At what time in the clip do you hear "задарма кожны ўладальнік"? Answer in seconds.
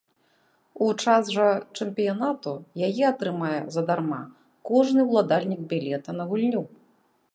3.75-5.61